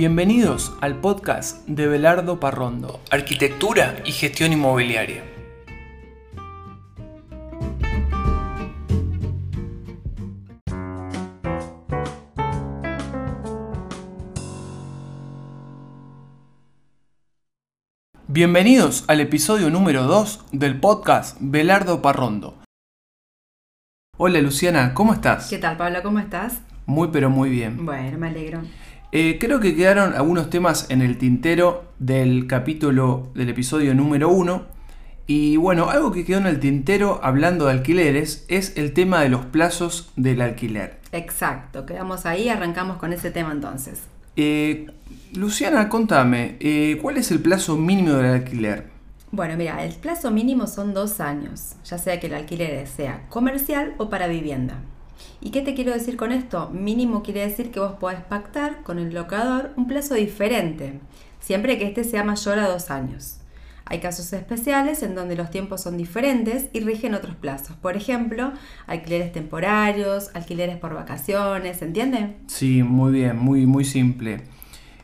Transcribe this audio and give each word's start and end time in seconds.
Bienvenidos 0.00 0.74
al 0.80 0.98
podcast 0.98 1.68
de 1.68 1.86
Belardo 1.86 2.40
Parrondo, 2.40 3.02
Arquitectura 3.10 3.96
y 4.06 4.12
Gestión 4.12 4.50
Inmobiliaria. 4.50 5.22
Bienvenidos 18.26 19.04
al 19.06 19.20
episodio 19.20 19.68
número 19.68 20.04
2 20.04 20.46
del 20.52 20.80
podcast 20.80 21.36
Belardo 21.40 22.00
Parrondo. 22.00 22.56
Hola 24.16 24.40
Luciana, 24.40 24.94
¿cómo 24.94 25.12
estás? 25.12 25.50
¿Qué 25.50 25.58
tal, 25.58 25.76
Pablo? 25.76 26.02
¿Cómo 26.02 26.20
estás? 26.20 26.62
Muy 26.86 27.08
pero 27.12 27.28
muy 27.28 27.50
bien. 27.50 27.84
Bueno, 27.84 28.16
me 28.16 28.28
alegro. 28.28 28.62
Eh, 29.12 29.38
creo 29.40 29.58
que 29.58 29.74
quedaron 29.74 30.14
algunos 30.14 30.50
temas 30.50 30.88
en 30.88 31.02
el 31.02 31.18
tintero 31.18 31.84
del 31.98 32.46
capítulo 32.46 33.28
del 33.34 33.48
episodio 33.48 33.92
número 33.92 34.28
1. 34.28 34.66
Y 35.26 35.56
bueno, 35.56 35.90
algo 35.90 36.12
que 36.12 36.24
quedó 36.24 36.38
en 36.38 36.46
el 36.46 36.60
tintero 36.60 37.18
hablando 37.22 37.66
de 37.66 37.72
alquileres 37.72 38.44
es 38.48 38.76
el 38.76 38.92
tema 38.92 39.20
de 39.20 39.28
los 39.28 39.46
plazos 39.46 40.12
del 40.14 40.40
alquiler. 40.40 41.00
Exacto, 41.10 41.86
quedamos 41.86 42.24
ahí, 42.24 42.48
arrancamos 42.48 42.98
con 42.98 43.12
ese 43.12 43.32
tema 43.32 43.50
entonces. 43.50 44.02
Eh, 44.36 44.86
Luciana, 45.34 45.88
contame, 45.88 46.56
eh, 46.60 46.98
¿cuál 47.02 47.16
es 47.16 47.32
el 47.32 47.40
plazo 47.40 47.76
mínimo 47.76 48.12
del 48.12 48.26
alquiler? 48.26 48.86
Bueno, 49.32 49.56
mira, 49.56 49.84
el 49.84 49.94
plazo 49.94 50.30
mínimo 50.30 50.68
son 50.68 50.94
dos 50.94 51.20
años, 51.20 51.74
ya 51.84 51.98
sea 51.98 52.20
que 52.20 52.28
el 52.28 52.34
alquiler 52.34 52.86
sea 52.86 53.26
comercial 53.28 53.94
o 53.98 54.08
para 54.08 54.28
vivienda. 54.28 54.82
¿Y 55.40 55.50
qué 55.50 55.62
te 55.62 55.74
quiero 55.74 55.92
decir 55.92 56.16
con 56.16 56.32
esto? 56.32 56.70
Mínimo 56.70 57.22
quiere 57.22 57.40
decir 57.40 57.70
que 57.70 57.80
vos 57.80 57.92
podés 57.92 58.20
pactar 58.20 58.82
con 58.82 58.98
el 58.98 59.14
locador 59.14 59.72
un 59.76 59.86
plazo 59.86 60.14
diferente, 60.14 61.00
siempre 61.40 61.78
que 61.78 61.86
este 61.86 62.04
sea 62.04 62.24
mayor 62.24 62.58
a 62.58 62.68
dos 62.68 62.90
años. 62.90 63.40
Hay 63.90 63.98
casos 63.98 64.32
especiales 64.32 65.02
en 65.02 65.16
donde 65.16 65.34
los 65.34 65.50
tiempos 65.50 65.80
son 65.80 65.96
diferentes 65.96 66.68
y 66.72 66.78
rigen 66.78 67.14
otros 67.14 67.34
plazos. 67.34 67.74
Por 67.76 67.96
ejemplo, 67.96 68.52
alquileres 68.86 69.32
temporarios, 69.32 70.30
alquileres 70.34 70.76
por 70.76 70.94
vacaciones, 70.94 71.82
¿entiende? 71.82 72.36
Sí, 72.46 72.84
muy 72.84 73.12
bien, 73.12 73.36
muy, 73.36 73.66
muy 73.66 73.84
simple. 73.84 74.42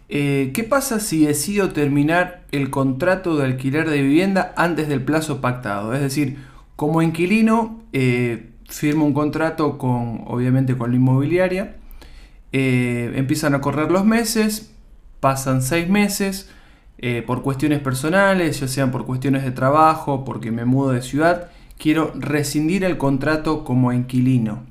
Eh, 0.08 0.52
¿Qué 0.54 0.62
pasa 0.62 1.00
si 1.00 1.26
decido 1.26 1.72
terminar 1.72 2.44
el 2.52 2.70
contrato 2.70 3.36
de 3.36 3.46
alquiler 3.46 3.90
de 3.90 4.02
vivienda 4.02 4.54
antes 4.56 4.86
del 4.86 5.02
plazo 5.02 5.40
pactado? 5.40 5.92
Es 5.92 6.00
decir, 6.00 6.38
como 6.76 7.02
inquilino 7.02 7.82
eh, 7.92 8.50
firmo 8.68 9.04
un 9.04 9.14
contrato 9.14 9.78
con, 9.78 10.24
obviamente, 10.26 10.76
con 10.76 10.90
la 10.90 10.96
inmobiliaria, 10.96 11.76
eh, 12.52 13.12
empiezan 13.16 13.54
a 13.54 13.60
correr 13.60 13.90
los 13.90 14.04
meses, 14.04 14.72
pasan 15.20 15.62
seis 15.62 15.88
meses, 15.88 16.50
por 17.26 17.42
cuestiones 17.42 17.80
personales, 17.80 18.58
ya 18.58 18.68
sean 18.68 18.90
por 18.90 19.04
cuestiones 19.04 19.44
de 19.44 19.50
trabajo, 19.50 20.24
porque 20.24 20.50
me 20.50 20.64
mudo 20.64 20.92
de 20.92 21.02
ciudad, 21.02 21.50
quiero 21.76 22.10
rescindir 22.14 22.84
el 22.84 22.96
contrato 22.96 23.64
como 23.64 23.92
inquilino. 23.92 24.64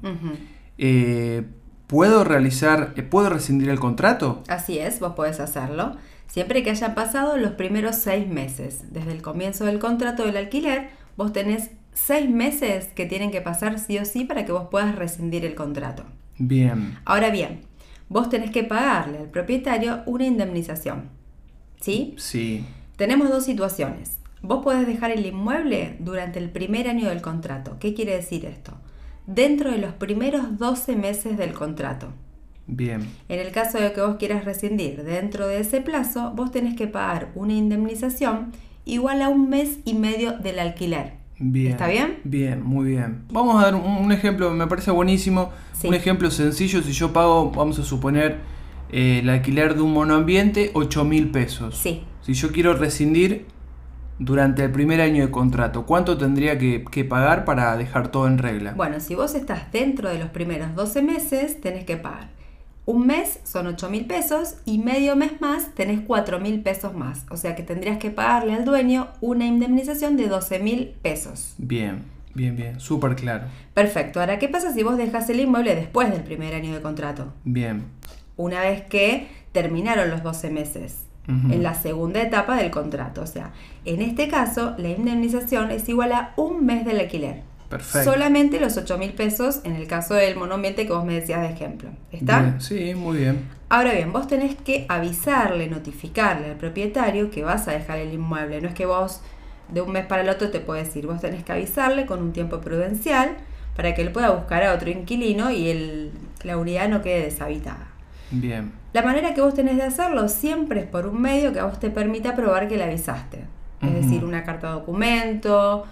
¿Puedo 1.87 2.23
realizar, 2.23 2.93
eh, 2.95 3.03
puedo 3.03 3.29
rescindir 3.29 3.69
el 3.69 3.79
contrato? 3.79 4.41
Así 4.47 4.79
es, 4.79 4.99
vos 4.99 5.13
podés 5.13 5.39
hacerlo, 5.39 5.95
siempre 6.25 6.63
que 6.63 6.71
hayan 6.71 6.95
pasado 6.95 7.37
los 7.37 7.51
primeros 7.51 7.97
seis 7.97 8.27
meses. 8.27 8.91
Desde 8.91 9.11
el 9.11 9.21
comienzo 9.21 9.65
del 9.65 9.77
contrato 9.77 10.25
del 10.25 10.37
alquiler, 10.37 10.89
vos 11.15 11.31
tenés 11.31 11.69
seis 11.95 12.29
meses 12.29 12.89
que 12.93 13.07
tienen 13.07 13.31
que 13.31 13.41
pasar 13.41 13.79
sí 13.79 13.97
o 13.97 14.05
sí 14.05 14.23
para 14.23 14.45
que 14.45 14.51
vos 14.51 14.67
puedas 14.69 14.95
rescindir 14.95 15.43
el 15.43 15.55
contrato. 15.55 16.03
Bien. 16.37 16.99
Ahora 17.03 17.31
bien, 17.31 17.61
vos 18.07 18.29
tenés 18.29 18.51
que 18.51 18.63
pagarle 18.63 19.17
al 19.17 19.31
propietario 19.31 20.03
una 20.05 20.27
indemnización. 20.27 21.09
¿Sí? 21.81 22.13
Sí. 22.19 22.63
Tenemos 22.95 23.29
dos 23.29 23.45
situaciones. 23.45 24.19
Vos 24.43 24.63
podés 24.63 24.85
dejar 24.85 25.09
el 25.09 25.25
inmueble 25.25 25.95
durante 25.99 26.37
el 26.37 26.51
primer 26.51 26.87
año 26.87 27.09
del 27.09 27.23
contrato. 27.23 27.77
¿Qué 27.79 27.95
quiere 27.95 28.15
decir 28.15 28.45
esto? 28.45 28.77
dentro 29.27 29.71
de 29.71 29.77
los 29.77 29.93
primeros 29.93 30.57
12 30.57 30.95
meses 30.95 31.37
del 31.37 31.53
contrato. 31.53 32.09
Bien. 32.67 33.07
En 33.29 33.39
el 33.39 33.51
caso 33.51 33.79
de 33.79 33.93
que 33.93 34.01
vos 34.01 34.15
quieras 34.17 34.45
rescindir 34.45 35.03
dentro 35.03 35.47
de 35.47 35.59
ese 35.59 35.81
plazo, 35.81 36.31
vos 36.35 36.51
tenés 36.51 36.75
que 36.75 36.87
pagar 36.87 37.31
una 37.35 37.53
indemnización 37.53 38.51
igual 38.85 39.21
a 39.21 39.29
un 39.29 39.49
mes 39.49 39.79
y 39.85 39.93
medio 39.93 40.33
del 40.33 40.59
alquiler. 40.59 41.13
Bien. 41.37 41.73
¿Está 41.73 41.87
bien? 41.87 42.19
Bien, 42.23 42.63
muy 42.63 42.89
bien. 42.89 43.23
Vamos 43.29 43.61
a 43.61 43.65
dar 43.65 43.75
un, 43.75 44.11
ejemplo, 44.11 44.51
me 44.51 44.67
parece 44.67 44.91
buenísimo. 44.91 45.51
Un 45.83 45.93
ejemplo 45.93 46.31
sencillo, 46.31 46.81
si 46.81 46.93
yo 46.93 47.11
pago, 47.11 47.51
vamos 47.51 47.77
a 47.79 47.83
suponer, 47.83 48.37
eh, 48.91 49.19
el 49.21 49.29
alquiler 49.29 49.75
de 49.75 49.81
un 49.81 49.93
monoambiente, 49.93 50.71
8 50.73 51.03
mil 51.03 51.31
pesos. 51.31 51.77
Sí. 51.77 52.03
Si 52.21 52.33
yo 52.33 52.51
quiero 52.51 52.73
rescindir 52.73 53.45
durante 54.17 54.63
el 54.63 54.71
primer 54.71 55.01
año 55.01 55.25
de 55.25 55.31
contrato, 55.31 55.85
¿cuánto 55.85 56.17
tendría 56.17 56.57
que, 56.57 57.05
pagar 57.07 57.43
para 57.45 57.75
dejar 57.77 58.09
todo 58.09 58.27
en 58.27 58.37
regla? 58.37 58.73
Bueno, 58.73 58.99
si 58.99 59.15
vos 59.15 59.35
estás 59.35 59.71
dentro 59.71 60.09
de 60.09 60.19
los 60.19 60.29
primeros 60.29 60.73
12 60.75 61.01
meses, 61.01 61.59
tenés 61.59 61.83
que 61.83 61.97
pagar. 61.97 62.29
Un 62.85 63.07
mes 63.07 63.39
son 63.43 63.65
8 63.65 63.89
mil 63.89 64.05
pesos 64.05 64.57
y 64.65 64.77
medio 64.77 65.15
mes 65.15 65.41
más 65.41 65.73
tenés 65.73 66.01
4 66.01 66.39
mil 66.39 66.61
pesos 66.61 66.93
más. 66.93 67.25
O 67.31 67.37
sea 67.37 67.55
que 67.55 67.63
tendrías 67.63 67.97
que 67.97 68.11
pagarle 68.11 68.53
al 68.53 68.63
dueño 68.63 69.07
una 69.21 69.45
indemnización 69.45 70.17
de 70.17 70.27
12 70.27 70.59
mil 70.59 70.93
pesos. 71.01 71.55
Bien, 71.57 72.03
bien, 72.35 72.55
bien, 72.55 72.79
súper 72.79 73.15
claro. 73.15 73.45
Perfecto. 73.73 74.19
Ahora, 74.19 74.37
¿qué 74.37 74.49
pasa 74.49 74.71
si 74.71 74.83
vos 74.83 74.97
dejas 74.97 75.27
el 75.31 75.39
inmueble 75.39 75.75
después 75.75 76.11
del 76.11 76.21
primer 76.21 76.53
año 76.53 76.75
de 76.75 76.81
contrato? 76.81 77.33
Bien. 77.43 77.85
Una 78.37 78.61
vez 78.61 78.83
que 78.83 79.29
terminaron 79.51 80.11
los 80.11 80.21
12 80.21 80.51
meses 80.51 81.05
en 81.27 81.63
la 81.63 81.73
segunda 81.73 82.21
etapa 82.21 82.55
del 82.55 82.69
contrato. 82.69 83.21
O 83.21 83.25
sea, 83.25 83.51
en 83.83 84.03
este 84.03 84.27
caso, 84.27 84.75
la 84.77 84.89
indemnización 84.89 85.71
es 85.71 85.89
igual 85.89 86.11
a 86.11 86.33
un 86.35 86.67
mes 86.67 86.85
del 86.85 86.99
alquiler. 86.99 87.41
Perfecto. 87.69 88.11
Solamente 88.11 88.59
los 88.59 88.77
8 88.77 88.97
mil 88.97 89.13
pesos 89.13 89.61
en 89.63 89.75
el 89.75 89.87
caso 89.87 90.13
del 90.13 90.35
monoambiente 90.35 90.85
que 90.85 90.93
vos 90.93 91.05
me 91.05 91.13
decías 91.13 91.41
de 91.41 91.49
ejemplo. 91.49 91.89
¿Está? 92.11 92.59
Sí, 92.59 92.93
muy 92.95 93.17
bien. 93.17 93.47
Ahora 93.69 93.93
bien, 93.93 94.13
vos 94.13 94.27
tenés 94.27 94.55
que 94.55 94.85
avisarle, 94.87 95.67
notificarle 95.67 96.51
al 96.51 96.57
propietario 96.57 97.31
que 97.31 97.43
vas 97.43 97.67
a 97.67 97.71
dejar 97.71 97.99
el 97.99 98.13
inmueble. 98.13 98.61
No 98.61 98.67
es 98.67 98.75
que 98.75 98.85
vos 98.85 99.21
de 99.69 99.81
un 99.81 99.91
mes 99.91 100.05
para 100.05 100.21
el 100.21 100.29
otro 100.29 100.51
te 100.51 100.59
puedes 100.59 100.95
ir. 100.95 101.07
Vos 101.07 101.19
tenés 101.21 101.43
que 101.43 101.51
avisarle 101.51 102.05
con 102.05 102.21
un 102.21 102.33
tiempo 102.33 102.61
prudencial 102.61 103.35
para 103.75 103.93
que 103.93 104.03
él 104.03 104.11
pueda 104.11 104.29
buscar 104.29 104.63
a 104.63 104.73
otro 104.73 104.89
inquilino 104.89 105.51
y 105.51 105.69
el, 105.69 106.11
la 106.43 106.57
unidad 106.57 106.87
no 106.87 107.01
quede 107.01 107.23
deshabitada. 107.23 107.87
Bien. 108.31 108.71
La 108.93 109.01
manera 109.01 109.33
que 109.33 109.41
vos 109.41 109.53
tenés 109.53 109.75
de 109.77 109.83
hacerlo 109.83 110.29
siempre 110.29 110.81
es 110.81 110.87
por 110.87 111.07
un 111.07 111.21
medio 111.21 111.51
que 111.51 111.59
a 111.59 111.65
vos 111.65 111.79
te 111.79 111.89
permita 111.89 112.35
probar 112.35 112.67
que 112.67 112.77
le 112.77 112.83
avisaste. 112.83 113.43
Es 113.81 113.93
decir, 113.93 114.23
una 114.23 114.43
carta 114.43 114.67
de 114.67 114.73
documento, 114.73 115.85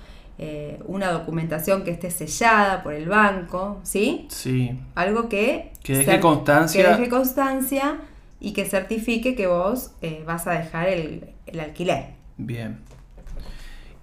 eh, 0.45 0.77
una 0.87 1.09
documentación 1.09 1.85
que 1.85 1.91
esté 1.91 2.11
sellada 2.11 2.83
por 2.83 2.91
el 2.93 3.07
banco, 3.07 3.79
¿sí? 3.83 4.27
Sí. 4.29 4.77
Algo 4.93 5.29
que... 5.29 5.71
Que 5.81 5.99
deje 5.99 6.19
constancia. 6.19 6.83
Que 6.83 6.89
deje 6.89 7.09
constancia 7.09 8.01
y 8.41 8.51
que 8.51 8.65
certifique 8.65 9.35
que 9.35 9.47
vos 9.47 9.91
eh, 10.01 10.21
vas 10.27 10.45
a 10.47 10.51
dejar 10.51 10.89
el, 10.89 11.29
alquiler. 11.57 12.07
Bien. 12.37 12.79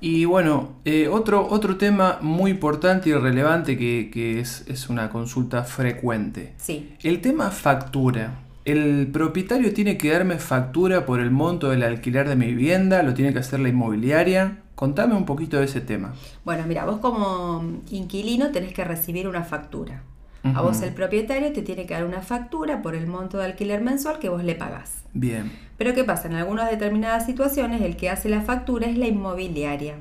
Y 0.00 0.24
bueno, 0.24 0.76
eh, 0.86 1.08
otro, 1.08 1.46
otro 1.46 1.76
tema 1.76 2.16
muy 2.22 2.52
importante 2.52 3.10
y 3.10 3.12
relevante 3.12 3.76
que, 3.76 4.08
que 4.10 4.40
es, 4.40 4.64
es, 4.66 4.88
una 4.88 5.10
consulta 5.10 5.64
frecuente. 5.64 6.54
Sí. 6.56 6.94
El 7.02 7.20
tema 7.20 7.50
factura. 7.50 8.38
El 8.64 9.08
propietario 9.12 9.74
tiene 9.74 9.98
que 9.98 10.10
darme 10.10 10.38
factura 10.38 11.04
por 11.04 11.20
el 11.20 11.30
monto 11.30 11.68
del 11.68 11.82
alquiler 11.82 12.26
de 12.26 12.36
mi 12.36 12.46
vivienda, 12.46 13.02
lo 13.02 13.12
tiene 13.12 13.34
que 13.34 13.40
hacer 13.40 13.60
la 13.60 13.68
inmobiliaria. 13.68 14.62
Contame 14.80 15.14
un 15.14 15.26
poquito 15.26 15.58
de 15.58 15.66
ese 15.66 15.82
tema. 15.82 16.14
Bueno, 16.42 16.64
mira, 16.66 16.86
vos 16.86 17.00
como 17.00 17.62
inquilino 17.90 18.50
tenés 18.50 18.72
que 18.72 18.82
recibir 18.82 19.28
una 19.28 19.44
factura. 19.44 20.04
A 20.42 20.62
vos 20.62 20.80
el 20.80 20.94
propietario 20.94 21.52
te 21.52 21.60
tiene 21.60 21.84
que 21.84 21.92
dar 21.92 22.06
una 22.06 22.22
factura 22.22 22.80
por 22.80 22.94
el 22.94 23.06
monto 23.06 23.36
de 23.36 23.44
alquiler 23.44 23.82
mensual 23.82 24.18
que 24.18 24.30
vos 24.30 24.42
le 24.42 24.54
pagás. 24.54 25.04
Bien. 25.12 25.52
Pero 25.76 25.92
¿qué 25.92 26.02
pasa? 26.02 26.28
En 26.28 26.34
algunas 26.34 26.70
determinadas 26.70 27.26
situaciones 27.26 27.82
el 27.82 27.96
que 27.98 28.08
hace 28.08 28.30
la 28.30 28.40
factura 28.40 28.86
es 28.86 28.96
la 28.96 29.06
inmobiliaria. 29.06 29.96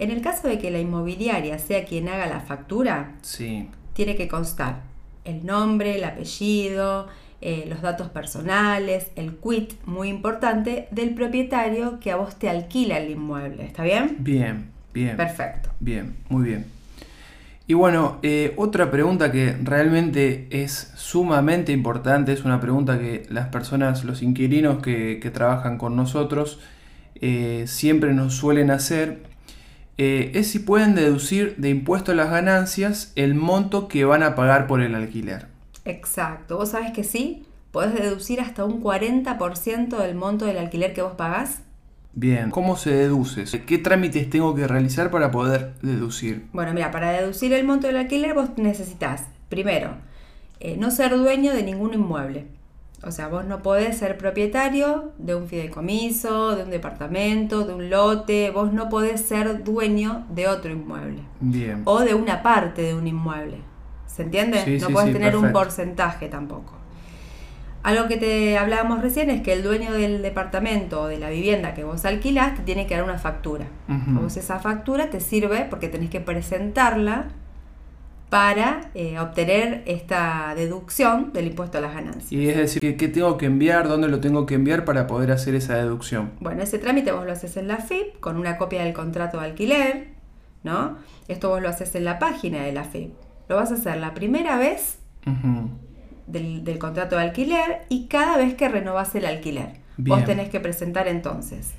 En 0.00 0.10
el 0.10 0.22
caso 0.22 0.48
de 0.48 0.58
que 0.58 0.72
la 0.72 0.80
inmobiliaria 0.80 1.60
sea 1.60 1.84
quien 1.84 2.08
haga 2.08 2.26
la 2.26 2.40
factura, 2.40 3.12
sí. 3.22 3.68
tiene 3.92 4.16
que 4.16 4.26
constar 4.26 4.82
el 5.24 5.46
nombre, 5.46 5.94
el 5.94 6.02
apellido, 6.02 7.06
eh, 7.40 7.66
los 7.68 7.82
datos 7.82 8.08
personales, 8.08 9.12
el 9.14 9.36
quit, 9.36 9.74
muy 9.84 10.08
importante, 10.08 10.88
del 10.90 11.14
propietario 11.14 12.00
que 12.00 12.10
a 12.10 12.16
vos 12.16 12.36
te 12.36 12.48
alquila 12.48 12.98
el 12.98 13.12
inmueble. 13.12 13.64
¿Está 13.64 13.84
bien? 13.84 14.16
Bien, 14.18 14.70
bien. 14.92 15.16
Perfecto. 15.16 15.70
Bien, 15.78 16.16
muy 16.28 16.48
bien. 16.48 16.66
Y 17.68 17.74
bueno, 17.74 18.18
eh, 18.24 18.54
otra 18.56 18.90
pregunta 18.90 19.30
que 19.30 19.54
realmente 19.62 20.48
es 20.50 20.92
sumamente 20.96 21.70
importante, 21.70 22.32
es 22.32 22.44
una 22.44 22.60
pregunta 22.60 22.98
que 22.98 23.24
las 23.28 23.48
personas, 23.48 24.04
los 24.04 24.22
inquilinos 24.22 24.82
que, 24.82 25.30
trabajan 25.32 25.78
con 25.78 25.94
nosotros, 25.94 26.58
eh, 27.20 27.64
siempre 27.68 28.14
nos 28.14 28.34
suelen 28.34 28.72
hacer, 28.72 29.22
es 29.96 30.48
si 30.48 30.60
pueden 30.60 30.94
deducir 30.94 31.56
de 31.56 31.70
impuesto 31.70 32.12
a 32.12 32.14
las 32.14 32.30
ganancias 32.30 33.12
el 33.16 33.34
monto 33.34 33.86
que 33.88 34.04
van 34.04 34.22
a 34.22 34.34
pagar 34.34 34.66
por 34.66 34.80
el 34.80 34.94
alquiler. 34.94 35.57
Exacto, 35.88 36.58
vos 36.58 36.68
sabes 36.68 36.92
que 36.92 37.02
sí, 37.02 37.46
podés 37.72 37.94
deducir 37.94 38.42
hasta 38.42 38.64
un 38.64 38.82
40% 38.82 39.96
del 39.96 40.14
monto 40.14 40.44
del 40.44 40.58
alquiler 40.58 40.92
que 40.92 41.00
vos 41.00 41.14
pagás. 41.14 41.62
Bien, 42.12 42.50
¿cómo 42.50 42.76
se 42.76 42.90
deduce? 42.90 43.44
¿Qué 43.64 43.78
trámites 43.78 44.28
tengo 44.28 44.54
que 44.54 44.66
realizar 44.66 45.10
para 45.10 45.30
poder 45.30 45.74
deducir? 45.80 46.46
Bueno, 46.52 46.74
mira, 46.74 46.90
para 46.90 47.12
deducir 47.12 47.54
el 47.54 47.64
monto 47.64 47.86
del 47.86 47.96
alquiler 47.96 48.34
vos 48.34 48.50
necesitas, 48.56 49.24
primero, 49.48 49.92
eh, 50.60 50.76
no 50.76 50.90
ser 50.90 51.16
dueño 51.16 51.54
de 51.54 51.62
ningún 51.62 51.94
inmueble. 51.94 52.46
O 53.02 53.10
sea, 53.10 53.28
vos 53.28 53.46
no 53.46 53.62
podés 53.62 53.96
ser 53.96 54.18
propietario 54.18 55.12
de 55.18 55.36
un 55.36 55.46
fideicomiso, 55.46 56.54
de 56.56 56.64
un 56.64 56.70
departamento, 56.70 57.64
de 57.64 57.72
un 57.72 57.88
lote, 57.88 58.50
vos 58.50 58.72
no 58.74 58.90
podés 58.90 59.22
ser 59.22 59.64
dueño 59.64 60.26
de 60.28 60.48
otro 60.48 60.70
inmueble. 60.70 61.22
Bien. 61.40 61.82
O 61.86 62.00
de 62.00 62.14
una 62.14 62.42
parte 62.42 62.82
de 62.82 62.94
un 62.94 63.06
inmueble. 63.06 63.67
¿Se 64.18 64.24
entiende? 64.24 64.58
Sí, 64.64 64.72
no 64.72 64.88
sí, 64.88 64.92
sí, 65.06 65.12
tener 65.12 65.36
un 65.36 65.42
porcentaje 65.52 66.28
tampoco. 66.28 66.72
Algo 67.84 68.08
que 68.08 68.16
te 68.16 68.58
hablábamos 68.58 69.00
recién 69.00 69.30
es 69.30 69.42
que 69.42 69.52
el 69.52 69.62
dueño 69.62 69.92
del 69.92 70.22
departamento 70.22 71.02
o 71.02 71.06
de 71.06 71.18
la 71.18 71.30
vivienda 71.30 71.72
que 71.72 71.84
vos 71.84 72.04
alquilás 72.04 72.56
te 72.56 72.62
tiene 72.62 72.88
que 72.88 72.96
dar 72.96 73.04
una 73.04 73.18
factura. 73.18 73.66
Vos 74.08 74.36
esa 74.36 74.58
factura 74.58 75.08
te 75.08 75.20
sirve 75.20 75.66
porque 75.70 75.88
tenés 75.88 76.10
que 76.10 76.20
presentarla 76.20 77.26
para 78.28 78.90
eh, 78.94 79.20
obtener 79.20 79.84
esta 79.86 80.52
deducción 80.56 81.32
del 81.32 81.46
impuesto 81.46 81.78
a 81.78 81.80
las 81.80 81.94
ganancias. 81.94 82.32
Y 82.32 82.48
es 82.48 82.56
decir, 82.56 82.80
¿qué- 82.80 82.96
¿qué 82.96 83.06
tengo 83.08 83.38
que 83.38 83.46
enviar? 83.46 83.86
¿Dónde 83.88 84.08
lo 84.08 84.18
tengo 84.20 84.44
que 84.46 84.54
enviar 84.56 84.84
para 84.84 85.06
poder 85.06 85.30
hacer 85.30 85.54
esa 85.54 85.76
deducción? 85.76 86.32
Bueno, 86.40 86.64
ese 86.64 86.80
trámite 86.80 87.12
vos 87.12 87.24
lo 87.24 87.30
haces 87.32 87.56
en 87.56 87.68
la 87.68 87.76
FIP 87.76 88.18
con 88.18 88.36
una 88.36 88.58
copia 88.58 88.82
del 88.82 88.92
contrato 88.92 89.38
de 89.38 89.46
alquiler, 89.46 90.08
¿no? 90.64 90.98
Esto 91.28 91.48
vos 91.50 91.62
lo 91.62 91.68
haces 91.68 91.94
en 91.94 92.04
la 92.04 92.18
página 92.18 92.64
de 92.64 92.72
la 92.72 92.82
FIP. 92.84 93.12
Lo 93.48 93.56
vas 93.56 93.70
a 93.70 93.74
hacer 93.74 93.96
la 93.98 94.14
primera 94.14 94.56
vez 94.58 94.98
del, 96.26 96.64
del 96.64 96.78
contrato 96.78 97.16
de 97.16 97.22
alquiler 97.22 97.82
y 97.88 98.06
cada 98.06 98.36
vez 98.36 98.54
que 98.54 98.68
renovás 98.68 99.14
el 99.14 99.26
alquiler. 99.26 99.72
Bien. 99.96 100.18
Vos 100.18 100.24
tenés 100.26 100.48
que 100.48 100.60
presentar 100.60 101.08
entonces 101.08 101.72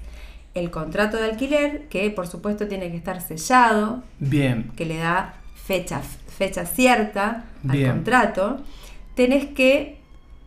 el 0.55 0.71
contrato 0.71 1.17
de 1.17 1.25
alquiler, 1.25 1.87
que 1.89 2.09
por 2.09 2.27
supuesto 2.27 2.67
tiene 2.67 2.89
que 2.91 2.97
estar 2.97 3.21
sellado, 3.21 4.03
Bien, 4.19 4.71
que 4.75 4.85
le 4.85 4.97
da 4.97 5.35
fecha, 5.55 6.01
fecha 6.01 6.65
cierta 6.65 7.45
al 7.67 7.77
contrato. 7.93 8.61
Tenés 9.15 9.45
que, 9.45 9.99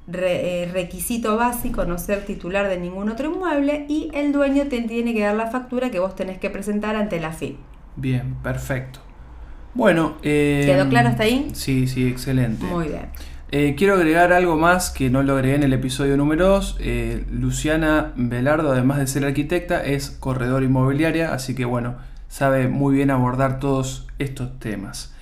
re- 0.09 0.65
eh, 0.65 0.71
requisito 0.73 1.37
básico, 1.37 1.85
no 1.85 1.99
ser 1.99 2.25
titular 2.27 2.69
de 2.69 2.79
ningún 2.79 3.09
otro 3.11 3.33
inmueble 3.33 3.87
y 3.89 4.11
el 4.13 4.33
dueño 4.33 4.65
te 4.67 4.81
tiene 4.83 5.15
que 5.15 5.21
dar 5.23 5.37
la 5.37 5.47
factura 5.51 5.91
que 5.91 6.01
vos 6.01 6.17
tenés 6.17 6.39
que 6.39 6.51
presentar 6.51 6.97
ante 6.97 7.21
la 7.21 7.33
FIP. 7.33 7.57
bien, 7.97 8.35
perfecto. 8.43 9.01
Bueno, 9.75 10.17
eh, 10.23 10.63
¿Quedó 10.67 10.89
claro 10.89 11.09
hasta 11.09 11.25
ahí? 11.25 11.51
Sí, 11.55 11.87
sí, 11.87 12.07
excelente. 12.07 12.65
Muy 12.65 12.89
bien. 12.89 13.07
Eh, 13.51 13.75
quiero 13.77 13.95
agregar 13.95 14.33
algo 14.33 14.57
más 14.57 14.91
que 14.91 15.11
no 15.11 15.23
lo 15.23 15.35
agregué 15.35 15.57
en 15.57 15.63
el 15.63 15.73
episodio 15.73 16.17
número 16.17 16.49
2. 16.49 16.79
Luciana 17.31 18.13
Velardo, 18.17 18.73
además 18.73 18.99
de 18.99 19.07
ser 19.07 19.25
arquitecta, 19.25 19.85
es 19.85 20.11
corredor 20.11 20.63
inmobiliaria, 20.63 21.35
así 21.35 21.55
que 21.55 21.65
bueno, 21.65 21.97
sabe 22.29 22.69
muy 22.69 22.95
bien 22.95 23.11
abordar 23.11 23.61
todos 23.61 24.07
estos 24.19 24.59
temas. 24.59 25.13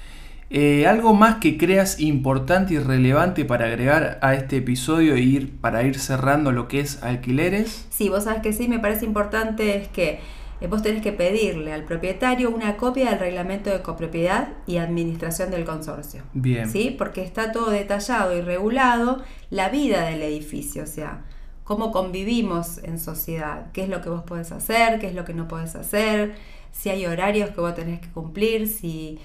Eh, 0.52 0.88
¿Algo 0.88 1.14
más 1.14 1.36
que 1.36 1.56
creas 1.56 2.00
importante 2.00 2.74
y 2.74 2.78
relevante 2.78 3.44
para 3.44 3.66
agregar 3.66 4.18
a 4.20 4.34
este 4.34 4.56
episodio 4.56 5.14
e 5.14 5.20
ir, 5.20 5.56
para 5.60 5.84
ir 5.84 5.96
cerrando 5.96 6.50
lo 6.50 6.66
que 6.66 6.80
es 6.80 7.04
alquileres? 7.04 7.86
Sí, 7.90 8.08
vos 8.08 8.24
sabes 8.24 8.42
que 8.42 8.52
sí, 8.52 8.66
me 8.66 8.80
parece 8.80 9.04
importante 9.04 9.76
es 9.76 9.86
que 9.86 10.08
eh, 10.08 10.18
vos 10.68 10.82
tenés 10.82 11.02
que 11.02 11.12
pedirle 11.12 11.72
al 11.72 11.84
propietario 11.84 12.50
una 12.50 12.76
copia 12.76 13.10
del 13.10 13.18
reglamento 13.18 13.70
de 13.70 13.80
copropiedad 13.82 14.48
y 14.66 14.76
administración 14.76 15.50
del 15.50 15.64
consorcio. 15.64 16.22
Bien. 16.32 16.70
¿Sí? 16.70 16.94
Porque 16.96 17.22
está 17.22 17.52
todo 17.52 17.70
detallado 17.70 18.36
y 18.36 18.42
regulado 18.42 19.22
la 19.48 19.68
vida 19.68 20.04
del 20.04 20.22
edificio, 20.22 20.82
o 20.82 20.86
sea, 20.86 21.24
cómo 21.64 21.92
convivimos 21.92 22.78
en 22.78 22.98
sociedad, 22.98 23.70
qué 23.72 23.84
es 23.84 23.88
lo 23.88 24.00
que 24.00 24.08
vos 24.08 24.22
podés 24.22 24.50
hacer, 24.50 24.98
qué 24.98 25.06
es 25.06 25.14
lo 25.14 25.24
que 25.24 25.34
no 25.34 25.46
podés 25.46 25.76
hacer, 25.76 26.34
si 26.72 26.88
hay 26.88 27.06
horarios 27.06 27.50
que 27.50 27.60
vos 27.60 27.74
tenés 27.74 28.00
que 28.00 28.08
cumplir, 28.08 28.66
si, 28.66 29.18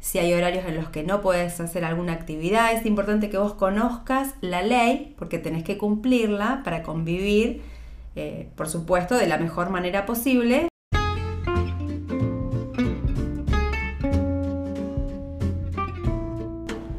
si 0.00 0.18
hay 0.18 0.34
horarios 0.34 0.64
en 0.66 0.74
los 0.74 0.88
que 0.88 1.04
no 1.04 1.20
podés 1.20 1.60
hacer 1.60 1.84
alguna 1.84 2.12
actividad. 2.12 2.72
Es 2.72 2.84
importante 2.86 3.30
que 3.30 3.38
vos 3.38 3.54
conozcas 3.54 4.34
la 4.40 4.62
ley 4.62 5.14
porque 5.16 5.38
tenés 5.38 5.62
que 5.62 5.78
cumplirla 5.78 6.62
para 6.64 6.82
convivir, 6.82 7.62
eh, 8.16 8.48
por 8.56 8.68
supuesto, 8.68 9.14
de 9.14 9.28
la 9.28 9.38
mejor 9.38 9.70
manera 9.70 10.04
posible. 10.04 10.71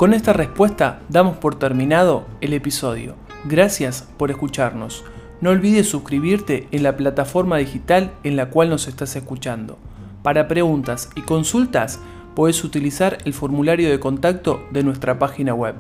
Con 0.04 0.14
esta 0.14 0.34
respuesta 0.34 1.00
damos 1.08 1.38
por 1.38 1.56
terminado 1.56 2.26
el 2.42 2.52
episodio. 2.52 3.16
Gracias 3.46 4.06
por 4.18 4.32
escucharnos. 4.32 5.06
No 5.40 5.52
olvides 5.52 5.88
suscribirte 5.88 6.68
en 6.72 6.84
la 6.84 6.98
plataforma 6.98 7.56
digital 7.56 8.12
en 8.26 8.36
la 8.36 8.50
cual 8.50 8.70
nos 8.70 8.90
estás 8.90 9.16
escuchando. 9.16 9.78
Para 10.22 10.50
preguntas 10.50 11.10
y 11.16 11.22
consultas 11.22 12.02
puedes 12.36 12.66
utilizar 12.66 13.20
el 13.24 13.34
formulario 13.34 13.90
de 13.90 14.02
contacto 14.02 14.68
de 14.72 14.84
nuestra 14.84 15.20
página 15.20 15.54
web. 15.54 15.76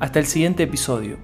Hasta 0.00 0.18
el 0.18 0.26
siguiente 0.26 0.64
episodio. 0.64 1.18